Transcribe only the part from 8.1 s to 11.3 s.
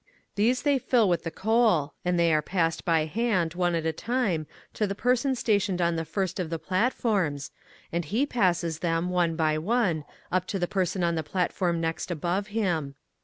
passes them, one by one, up to the per son on the